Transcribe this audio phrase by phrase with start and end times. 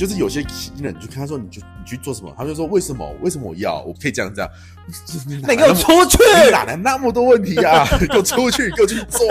[0.00, 3.06] 就是有些新人，你就看他说，你就你去做什么，他就说为什么？
[3.20, 3.82] 为什么我要？
[3.82, 4.50] 我可以这样这样。
[5.46, 6.16] 那你给我出去！
[6.46, 7.84] 你哪来那么多问题啊？
[8.08, 9.28] 给我出去，给我去做。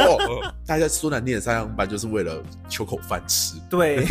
[0.68, 2.40] 大家说难听点，上上班就是为了
[2.70, 4.06] 求口饭吃，对，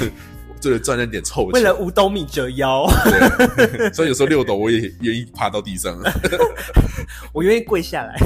[0.65, 2.89] 为了赚那点臭钱，为了五斗米折腰。
[3.05, 5.97] 对，所以有时候六斗我也愿意趴到地上，
[7.33, 8.19] 我愿意跪下来。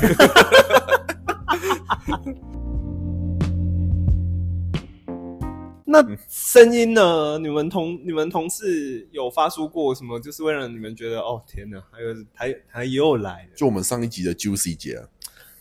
[5.92, 7.38] 那声音呢？
[7.38, 10.18] 你们同你们同事有发出过什么？
[10.18, 13.51] 就是为了你们觉得哦天哪，还有还还又来了。
[13.55, 14.96] 就我们上一集的 Juicy 姐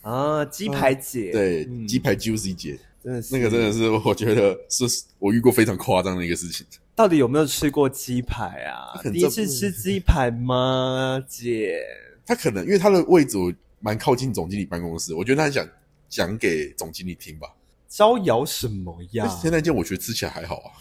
[0.00, 4.84] 啊，啊鸡排姐，对，鸡排 Juicy 姐，真的是那个真的是我觉得是
[5.18, 6.66] 我遇过非常夸张的一个事情。
[6.94, 8.98] 到底有没有吃过鸡排啊？
[9.02, 11.78] 第一次吃鸡排吗，姐？
[12.24, 13.36] 他可能因为他的位置
[13.80, 15.68] 蛮靠近总经理办公室，我觉得他想
[16.08, 17.48] 讲给总经理听吧。
[17.92, 19.28] 招摇什么呀？
[19.28, 20.72] 现在件我觉得吃起来还好啊，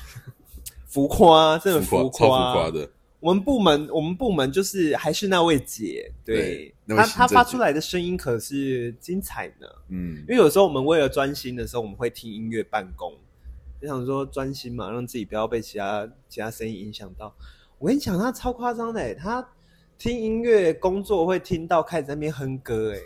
[0.87, 2.89] 浮夸，真的浮夸，超浮夸的。
[3.19, 9.67] 我们部门，我们部门就是还是那位姐，对，她她发出来的声音可是精彩呢。
[9.89, 13.13] 嗯，因为有时候我们为了专心的时候，我们会听音乐办公，
[13.81, 17.35] 就想说专心嘛，让自己不要被其他其他声音影响到。
[17.77, 19.45] 我跟你讲，她超夸张的，她
[19.97, 22.99] 听音乐工作会听到开始在那边哼歌，哎。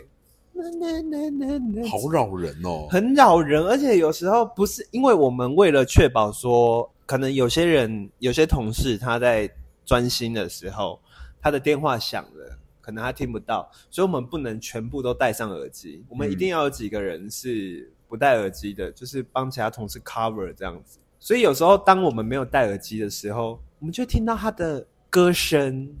[1.88, 9.50] 好扰人哦，很扰人，而且有时候不是因为我们为了确保说，可能有些人、有些同事他在
[9.84, 11.00] 专心的时候，
[11.40, 20.98] 他的电话响了，可能他听不到，所以我们不能全部都戴上耳机，我们一定要有几个人是不戴耳机的，就是帮其他同事 cover 这样子。
[21.18, 25.92] 所以有时候当我们没有戴耳机的时候，我们就听到他的歌声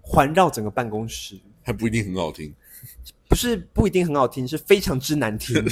[0.00, 2.54] 环绕整个办公室，还不一定很好听。
[3.28, 5.62] 不是不一定很好听，是非常之难听，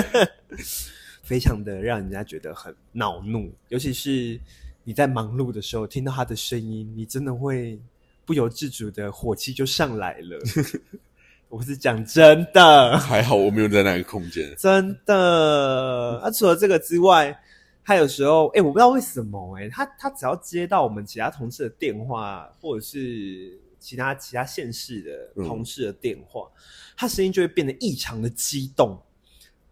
[1.22, 3.52] 非常的让人家觉得很恼怒。
[3.68, 4.38] 尤其是
[4.84, 7.78] 你在忙碌的时候，听到他的声音，你真的会
[8.24, 10.38] 不由自主的火气就上来了。
[11.48, 14.54] 我是讲真的，还好我没有在那个空间。
[14.56, 17.36] 真的，啊，除了这个之外，
[17.82, 23.58] 他有时候，哎，我不知道为什么，哎，他他只要接到我们其他同事的电话，或者是。
[23.80, 26.46] 其他其他县市的同事的电话，
[26.96, 29.02] 他声音就会变得异常的激动，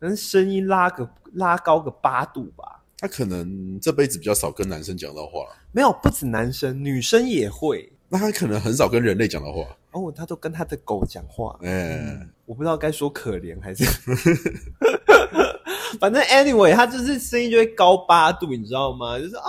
[0.00, 2.82] 能声音拉个拉高个八度吧。
[2.96, 7.92] 他可能这辈子比较少跟男生讲到话，没有，不止男生，女生也会。
[8.08, 11.58] 那他可能很少跟人类讲到话，哦，他都跟他的狗讲话。
[11.60, 13.84] 嗯，我不知道该说可怜还是，
[16.00, 19.18] 反正 anyway，他就是声音就会高八度，你知道吗？
[19.18, 19.44] 就是啊，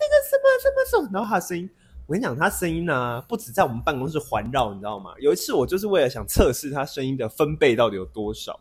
[0.00, 1.70] 那个什么什么什么，然后他声音。
[2.06, 5.12] 我跟你讲，他声音呢，不止在我们办公室环绕，你知道吗？
[5.20, 8.58] 有一次，我就是为了想测试他声音的分贝到底有多少，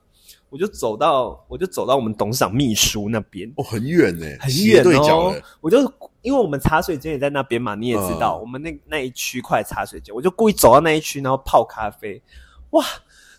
[0.50, 3.52] 我就走到，我就走到我们董事长秘书那边。
[3.58, 5.36] 哦，很远呢，很远哦。
[5.60, 5.80] 我就
[6.22, 12.22] 因为我们茶水间也在那边嘛，你也知道，我们那那一区块茶水间，我就故意走到那一区，然后泡咖啡。
[12.70, 12.86] 哇，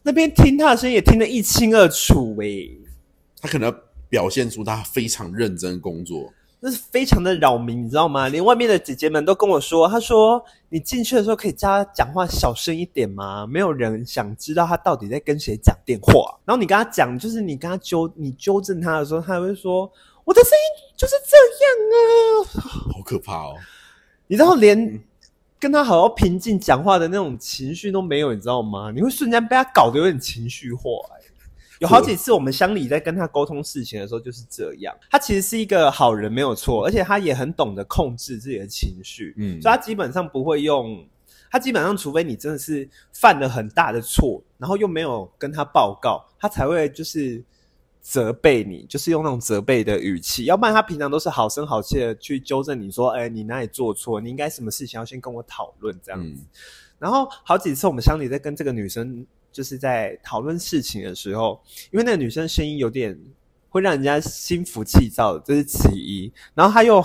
[0.02, 2.76] 那边听他的声音也听得一清二楚诶。
[3.40, 3.72] 他可能
[4.08, 6.32] 表现出他非常认真工作。
[6.64, 8.28] 那是非常的扰民，你知道吗？
[8.28, 13.44] 连外面的姐姐们都跟我说：“她说你进去的时候可以叫她讲话小声一点吗？
[13.48, 19.90] 没有人想知道她到底在跟谁讲电话。”然后你跟她讲，就是你跟她纠你纠正她的时候，他会说
[20.22, 22.00] ：“我的声音就是这样啊！”
[22.94, 23.56] 好可怕哦！
[24.28, 25.02] 你知道，连
[25.58, 28.92] 跟她好好平静讲话的那种情绪都没有，你知道吗？
[28.94, 30.84] 你会瞬间被她搞得有点情绪化。
[31.82, 34.96] 有好几次，我们乡里在跟他沟通事情的时候就是这样。
[35.10, 39.34] 他其实是一个好人，没有错，而且他也很懂得控制自己的情绪。
[39.36, 41.04] 嗯，所以他基本上不会用，
[41.50, 47.42] 他基本上除非你真的是犯了很大的错，然后又没有跟他报告，他才会就是
[48.00, 50.44] 责备你，就是用那种责备的语气。
[50.44, 54.20] 要不然他平常都是好声好气的去纠正你说：“哎，你哪里做错？
[54.20, 56.44] 你应该什么事情要先跟我讨论这样子。”
[57.00, 59.26] 然后好几次我们乡里在跟这个女生。
[59.52, 63.16] 就是在讨论事情的时候，因为那个女生声音有点
[63.68, 66.32] 会让人家心浮气躁，这是其一。
[66.54, 67.04] 然后她又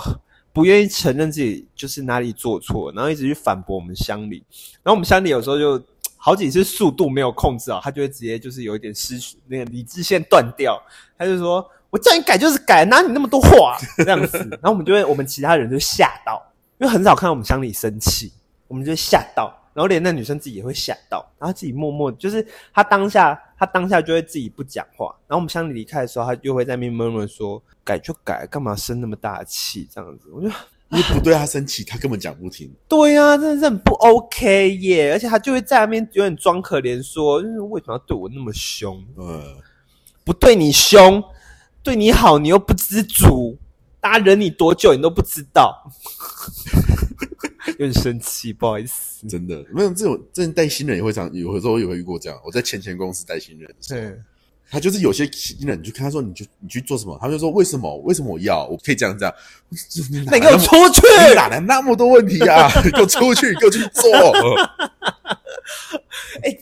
[0.52, 4.42] 不愿意承认自己就是哪里做错，然后一直去反驳我们乡里。
[4.82, 5.80] 然后我们乡里有时候就
[6.16, 10.82] 好几次速度没有控制好，他就会直接就是有一点失去那个理智线断掉，
[11.16, 16.42] 他就说：“我叫你改就是改，哪你那么多话这样子。”然后我们就会我们其他人就吓到，
[16.78, 18.32] 因为很少看到我们乡里生气，
[18.66, 19.54] 我们就吓到。
[19.78, 22.44] 然后连那女生自己也会吓到，然后自己默默就是
[22.74, 25.14] 她当下，她当下就会自己不讲话。
[25.28, 30.48] 然后我们乡里离开的时候，她又会在那边闷闷说：“改就改，干嘛生那么大气？”这样子，我就
[30.88, 32.68] 你不对她生气，她根本讲不听。
[32.88, 35.12] 对呀，真的是很不 OK 耶！
[35.12, 39.00] 而且她就会在那边有点装可怜，说：“就是为什么要对我那么凶？
[39.16, 39.40] 嗯，
[40.24, 41.22] 不对你凶，
[41.84, 43.56] 对你好，你又不知足。
[44.00, 45.84] 大家忍你多久，你都不知道。
[47.78, 49.26] 有点生气，不好意思。
[49.26, 52.38] 真的没有这种，真的带新人也会这样，有时候也会遇过这样。
[52.44, 54.14] 我在前前公司带新人对，
[54.70, 57.96] 他就是有些新人，你就看他说，你就你去做什么，他就说为什么？
[57.98, 58.66] 为什么我要？
[58.66, 59.34] 我可以这样这样。
[60.10, 61.00] 你那你给我出去！
[61.28, 62.68] 你哪来那么多问题啊？
[62.92, 64.10] 给我出去，给我去做。
[66.42, 66.58] 哎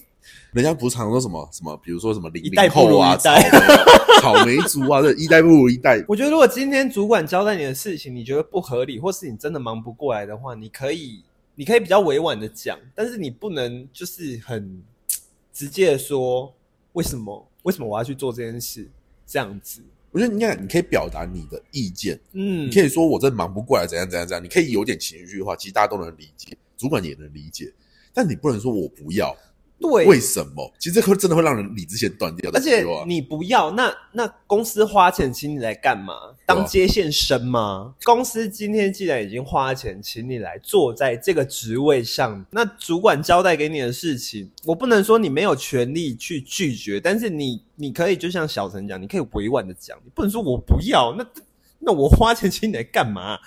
[0.56, 3.42] 人家不是常说什么什么，比如说什么零零后啊，草莓
[4.22, 6.02] 草莓族啊，这一代不如一代。
[6.08, 11.22] 我觉得，如果今天主管交代你的事情，你觉得不合理，或是你真的忙不过来的话，你可以，
[11.56, 14.82] 你可以比较委婉的讲，但是你不能就是很
[15.52, 16.54] 直接的说
[16.94, 18.88] 为什么，为什么我要去做这件事，
[19.26, 19.82] 这样子。
[20.10, 27.70] 我觉得你看，你可以表达你的意见，嗯你可以说我真的忙不过来，怎样怎样怎样，你可以有点情绪化，其实大家都能理解，主管也能理解，
[28.14, 29.36] 但你不能说我不要，
[29.78, 30.72] 对，为什么？
[30.78, 32.58] 其实这会真的会让人理智线断掉的。
[32.58, 36.14] 而且你不要，那那公司花钱请你来干嘛？
[36.46, 37.94] 当接线生吗？
[38.04, 51.26] 公司今天既然已经花钱请你来坐在这个职位上，那主管交代给你的事情，我不能说你没有权利去拒绝，但是你你可以就像小陈讲，你可以委婉的讲，你不能说我不要，那
[51.80, 53.38] 那我花钱请你来干嘛？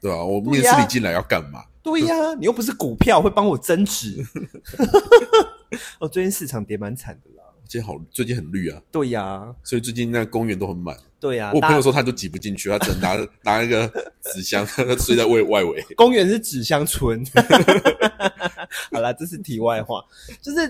[0.00, 0.22] 对啊？
[0.22, 1.64] 我面试你进来要干嘛？
[1.82, 4.22] 对呀、你又不是股票会帮我增值。
[6.00, 7.44] 哦，最近市场跌蛮惨的啦。
[7.66, 10.96] 最近好，最近很绿啊，对呀、所以最近那公园都很满。
[11.20, 13.86] 对呀、我大朋友说他都挤不进去，他只能拿 拿一个
[14.22, 15.82] 纸箱，他 睡在外外围。
[15.96, 17.22] 公园是纸箱村。
[18.92, 20.02] 好啦，这是题外话，
[20.40, 20.60] 就是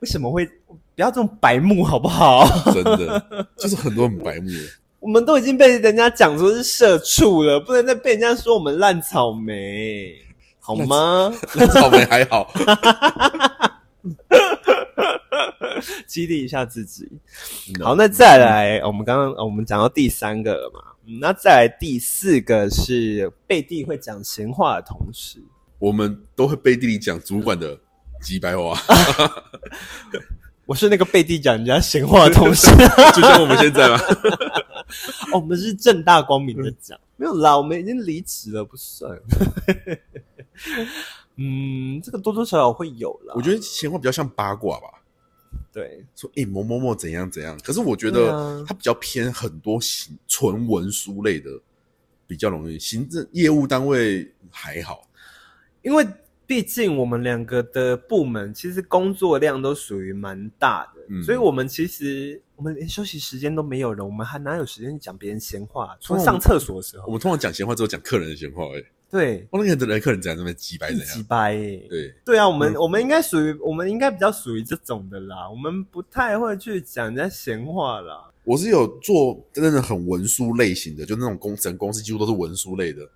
[0.00, 2.44] 为什么会不要这种白目好不好？
[2.72, 4.50] 真的，就是很多很白目。
[4.98, 10.16] 我们都已经被人家讲说是社畜了，不能再被人家说我们烂草莓，
[10.58, 11.32] 好吗？
[11.54, 12.50] 那草莓还好，
[16.06, 17.08] 激励一下自己。
[17.82, 25.42] 好，那再来，我们刚刚我们讲到第三个了嘛，嗯那再来第四个是背地会讲闲话的同事。
[25.78, 27.78] 我们都会背地里讲主管的
[28.22, 28.78] 几百话，
[30.64, 32.68] 我是那个背地讲人家闲话的同事。
[33.14, 33.98] 就像我们现在嘛。
[35.32, 39.18] 哦，我们是正大光明的讲，没有啦，我们已经离职了，不算。
[41.36, 43.34] 嗯，这个多多少少会有啦。
[43.36, 44.86] 我觉得闲话比较像八卦吧，
[45.72, 47.58] 对，说诶、某某某怎样怎样。
[47.64, 51.50] 可是我觉得啊它比较偏很多行纯文书类的，
[52.26, 52.78] 比较容易。
[52.78, 55.08] 行政业务单位还好，
[55.82, 56.06] 因为
[56.46, 65.96] 毕竟我们两个的部门其实工作量都属于蛮大的，嗯所以我们其实我们连休息时间都没有了，我们还哪有时间讲别人闲话？
[66.00, 71.24] 除了哦上厕所的时候，我们通常讲闲话只有讲客人的闲话、诶，对，我那个人客人怎样，那边几百怎几样。
[71.28, 71.86] 掰耶。
[71.88, 75.48] 对，对啊，我们、嗯我们应该属于，我们应该比较属于这种的啦。
[75.48, 78.28] 我们不太会去讲人家闲话啦。
[78.42, 83.08] 我是有做真的很文书类型的，就那种工整公司几乎都是文书类的。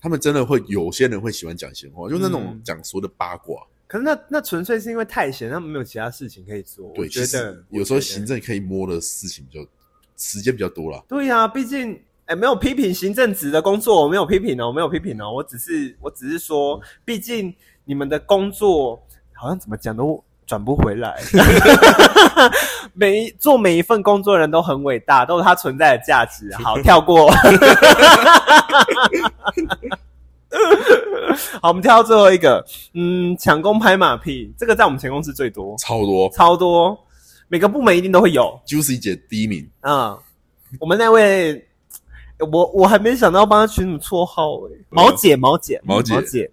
[0.00, 3.62] 他们真的会有些人会喜欢讲闲话，就那种嗯讲所谓的八卦。
[3.86, 6.90] 可是那那纯粹是因为太闲，他们没有其他事情可以做。
[6.94, 9.68] 对，我觉其得实有时候行政可以摸的事情比较
[10.16, 11.04] 时间比较多了。
[11.06, 12.02] 对呀、毕竟
[12.32, 18.98] 哎、没有批评行政职的工作，我没有批评哦，我没有批评哦，我只是我只是说，毕竟你们的工作
[19.34, 21.20] 好像怎么讲都转不回来。
[22.94, 26.50] 每一做每一份工作的人都很伟大，都有他存在的价值。
[26.54, 27.30] 好， 跳过。
[31.60, 32.64] 好，我们跳到最后一个，
[32.94, 36.98] 嗯，抢功拍马屁，这个在我们前公司最多，超多超多，
[37.48, 38.58] 每个部门一定都会有。
[38.66, 40.18] ，Juicy 姐第一名，嗯，
[40.80, 41.68] 我们那位，
[42.50, 46.14] 我我还没想到帮他取什么绰号诶、毛姐，毛姐，毛姐。
[46.14, 46.50] 毛姐，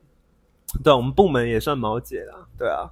[0.84, 2.92] 对，我们部门也算毛姐啦，对啊。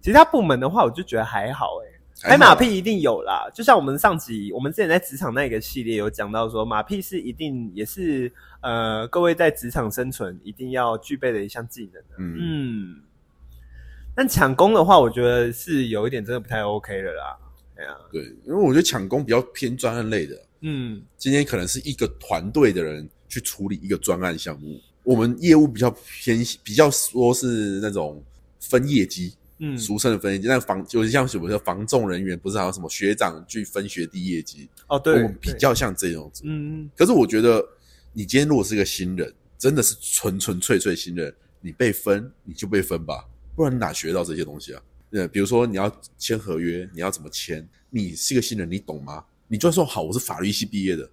[0.00, 8.32] 其他部门的话，我就觉得还好诶、拍马屁一定有啦，就像我们上集，我们之前在职场那个系列有讲到说，马屁是一定也是
[8.62, 12.08] 呃，各位在职场生存一定要具备的一项技能的。
[12.18, 12.96] 嗯，嗯，
[14.14, 17.36] 但抢功的话，我觉得是有一点真的不太 OK 的啦。
[17.76, 28.22] 对啊、对，因为我觉得抢功比较偏专案类的，嗯，今天可能是一个团队的人去处理一个专案项目，我们业务比较偏比较说是那种
[28.60, 30.46] 分业绩，嗯俗称的分业绩。
[30.46, 36.42] 但防就是像什么叫防重人员，不是还有什么学长去分学弟业绩，哦，对，我们比较像这种子。
[36.44, 37.66] 嗯，可是我觉得，
[38.12, 43.26] 你今天如果是个新人，真的是纯纯粹粹新人，你被分你就被分吧，
[43.56, 44.82] 不然你哪学到这些东西啊？
[45.12, 47.66] 呃，比如说你要签合约，你要怎么签？
[47.88, 49.24] 你是个新人，你懂吗？
[49.52, 51.10] 你就算说好，我是法律系毕业的，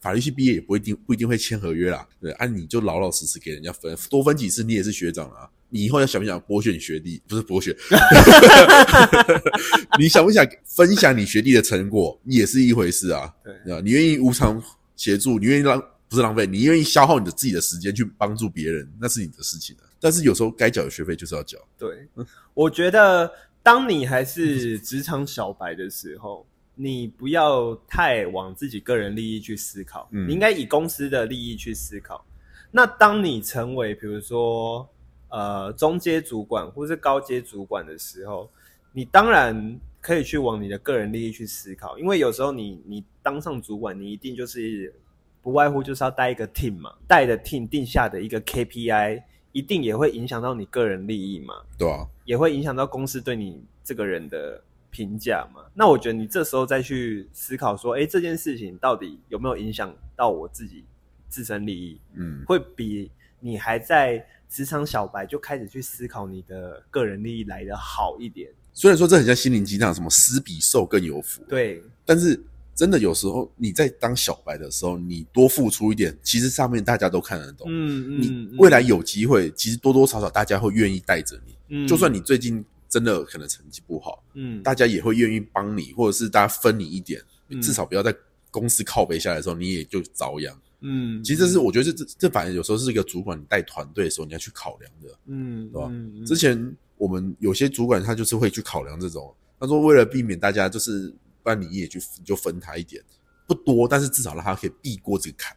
[0.00, 2.08] 法律系毕业也不一定不一定会签合约啦。
[2.18, 5.48] 对，按、你就老老实实给人家分，多分几次，你也是学长啊。
[5.68, 7.20] 你以后要想不想剥削你学弟？
[7.28, 7.76] 不是剥削
[9.98, 13.30] 你想不想分享你学弟的成果，也是一回事啊。
[13.44, 13.80] 对啊？
[13.84, 14.62] 你愿意无偿
[14.96, 19.82] 协助，你愿意浪不不是浪费，你愿意消耗你的自己的时间去帮助别人，那是你的事情啊。
[19.98, 21.58] 但是有时候该缴的学费就是要缴。
[21.76, 22.06] 对，
[22.54, 23.28] 我觉得
[23.64, 32.24] 当你还是职场小白的时候，你不要太往自己个人利益去思考，嗯你应该以公司的利益去思考。
[32.70, 34.88] 那当你成为比如说
[35.28, 38.50] 呃中阶主管或是高阶主管的时候，
[38.92, 44.92] 你当然可以去往你的个人利益去思考，因为有时候你你当上主管，你一定就是
[45.40, 54.60] 不外乎就是要带一个 team 嘛，带的 team 定下的一个 KPI，一定也会影响到你个人利益嘛，对啊，也会影响到公司对你这个人的
[54.94, 55.60] 评价嘛。
[55.74, 60.84] 那我觉得你这时候再去思考说，哎，这件事情到底有没有影响到我自己
[61.28, 63.10] 自身利益，嗯，会比
[63.40, 68.48] 你还在职场小白就开始去思考你的个人利益来的好一点。
[68.72, 72.40] 虽然说这很像心灵鸡汤，什么施比受更有福，对，但是
[72.74, 77.66] 真的有时候你在当小白的时候，你多付出一点，其实上面大家都看得懂。
[77.68, 81.54] 嗯你未来有机会，其实多多少少大家会愿意带着你。
[81.68, 88.14] 嗯就算你最近真的可能成绩不好，嗯大家也会愿意帮你，或者是大家分你一点，嗯至少不要在
[88.52, 90.56] 公司靠背下来的时候，你也就遭殃。
[90.82, 95.88] 嗯，其实这是我觉得这这这反而有时候是一个主管带团队的时候你要去考量的，嗯对吧？
[95.90, 103.02] 嗯之前我们有些主管他就是会去考量这种，他说为了避免大家就是，不然你也去你就分他一点，
[103.48, 105.56] 不多，但是至少让他可以避过这个坎。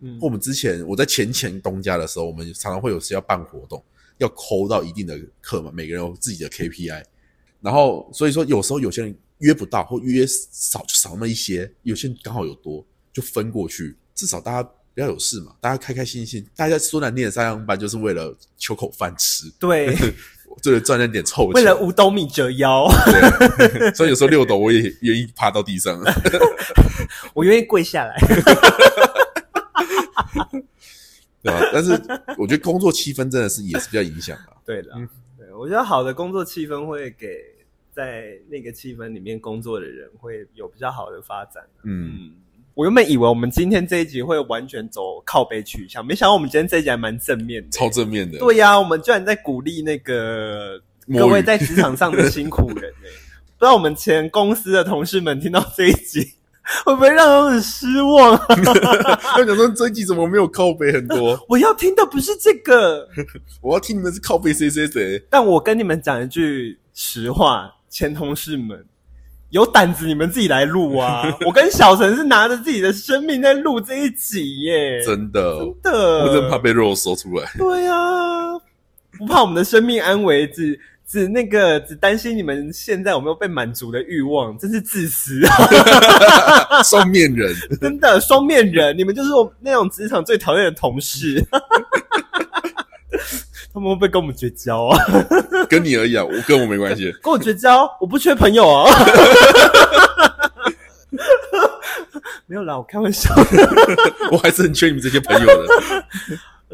[0.00, 3.82] 嗯我们之前我在前前东家的时候，我们常常会有时要办活动，
[4.18, 7.02] 要抠到一定的课嘛，每个人有自己的 KPI，
[7.60, 19.94] 然后所以说有时候有些人约不到或约少就少那么一些，有些人刚好有多就分过去，至少大家不要有事嘛，大家开开心心，大家说难听的上上班就是为了求口饭吃，对，
[20.64, 22.88] 为了赚那点臭钱，为了五斗米折腰，
[23.58, 26.00] 对，所以有时候六斗我也愿意趴到地上。
[27.34, 28.16] 我愿意跪下来。
[31.46, 31.70] 对吧？
[31.72, 31.92] 但是
[32.36, 34.52] 我觉得工作气氛真的是也是比较影响的。
[34.64, 37.26] 对的，嗯对，我觉得好的工作气氛会给
[37.94, 41.62] 在那个气氛里面工作的人会有比较好的发展。
[41.84, 42.32] 嗯，嗯，
[42.74, 47.68] 我原本以为我们今天这一集会完全走靠背取向，没想到我们今天这一集还蛮正面的。
[47.70, 48.38] 超正面的。
[48.38, 50.80] 对呀、我们居然在鼓励那个
[51.14, 53.08] 各位在职场上的辛苦人呢、
[53.56, 56.32] 不知道我们前公司的同事们听到这一集，
[56.84, 58.46] 会不会让他们很失望啊？
[59.38, 61.38] 我想说这一集怎么没有靠背很多？
[61.48, 63.08] 我要听的不是这个，
[63.62, 65.22] 我要听你们是靠背谁谁谁。
[65.30, 68.84] 但我跟你们讲一句实话，前同事们。
[69.50, 71.22] 有胆子你们自己来录啊！
[71.46, 77.48] 我跟小陈是拿着自己的生命在录这一集耶，真的，真的，我真怕被肉搜出来。
[77.56, 77.94] 对呀、
[79.16, 86.82] 不怕我们的生命安危，只只那个只担心你们现在有没有被满足的欲望，真是自私啊！
[86.82, 91.40] 双面人， 真的双面人，你们就是我那种职场最讨厌的同事。
[93.72, 94.98] 他们会不会跟我们绝交啊？
[95.68, 97.12] 跟你而已啊，我跟我没关系。
[97.22, 98.90] 跟我绝交，我不缺朋友啊。
[102.46, 103.42] 没有啦，我开玩笑的。
[104.32, 105.68] 我还是很缺你们这些朋友的，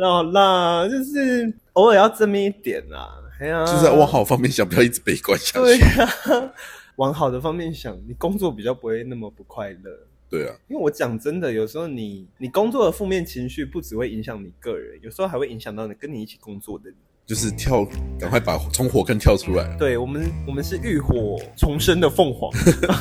[0.03, 3.19] 好啦，就是偶尔要正面一点啦。
[3.43, 5.83] 哎呀，就是要往好方面想，不要一直悲观下对去。
[5.83, 6.09] 呀、
[6.97, 9.91] 往好的方面想，你工作比较不会那么不快乐。
[10.31, 16.95] 对啊，因为我讲真的，有时候你你工作的负面情绪不只会影响你个人，有时候还会影响到你跟你一起工作的人。
[17.25, 17.85] 就是跳，
[18.19, 19.77] 赶快把从火坑跳出来。
[19.79, 22.51] 对我们，我们是浴火重生的凤凰，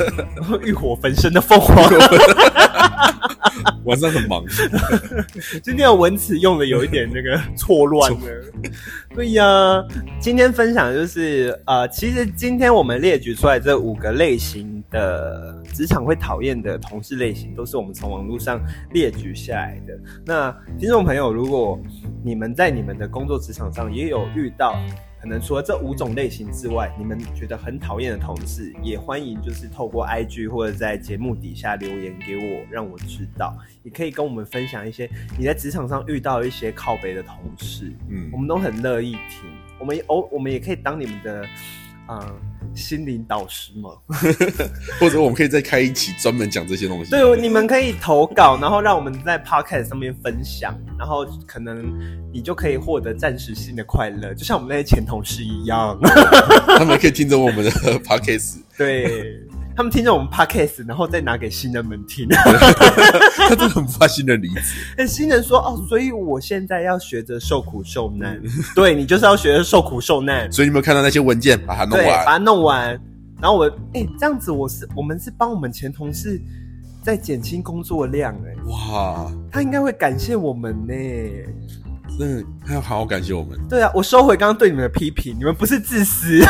[0.63, 1.75] 浴火焚身的凤凰。
[3.85, 4.43] 晚上很忙，
[5.63, 8.19] 今天的文词用的有一点那个错乱了。
[9.15, 9.43] 对呀，
[10.19, 19.99] 今天分享就是呃，其实今天我们列举出来这五个类型的职场会讨厌的同事类型，都是我们从网络上列举下来的。
[20.25, 21.79] 那听众朋友，如果
[22.23, 24.75] 你们在你们的工作职场上也有遇到。
[25.21, 33.55] 可能除了这五种类型之外，你们觉得很讨厌的同事，也欢迎就是透过 IG 或者在节目底下留言给我，让我知道。
[33.83, 39.49] 也可以跟我们分享一些你在职场上遇到一些靠北的同事，嗯我，们都很乐意听。
[39.79, 41.45] 我们偶我们也可以当你们的
[42.07, 42.35] 嗯、呃
[42.75, 43.89] 心灵导师吗。
[44.99, 47.11] 或者我们可以再开一期专门讲这些东西。
[47.11, 51.93] 对，你们可以投稿，然后让我们在 podcast 上面分享，然后可能
[52.33, 55.99] 你就可以获得暂时性的快乐，就像我们那些前同事一样。
[56.77, 59.39] 他们可以听着我们的 podcast，对。
[59.75, 62.27] 他们听着我们 podcast，然后再拿给新人们听。
[63.37, 64.75] 他真的很不怕新人离职。
[64.97, 68.41] 哎新人说：“哦，所以我现在要学着受苦受难。
[68.75, 70.51] 对你就是要学着受苦受难。
[70.51, 72.25] 所以你有没有看到那些文件，把它弄完，把完？
[72.25, 73.01] 它弄完。
[73.41, 76.39] 然后我，哎、这样子我是我们是帮我们前同事
[77.01, 80.93] 在减轻工作量、哎，哇，他应该会感谢我们呢、
[82.19, 83.59] 真的他要好好感谢我们。
[83.69, 86.39] 对啊，我收回刚刚对你们的批评，你们不是自私。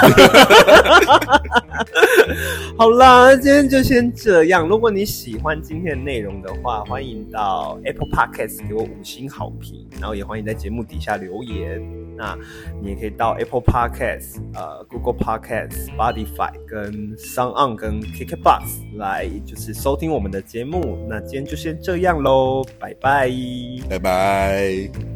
[2.78, 4.68] 好啦，今天就先这样。
[4.68, 11.82] 如果你喜欢今天的内容的话，欢迎到 Apple Podcast 给我五星好评，然后也欢迎在节目底下留言。
[12.18, 12.38] 那
[12.82, 21.06] 你也可以到 Apple Podcast、呃 Google Podcast、Spotify、跟 Sound On、跟 KKBox 来就是收听我们的节目。
[21.10, 23.32] 那今天就先这样喽，拜拜。
[23.90, 25.11] 拜拜。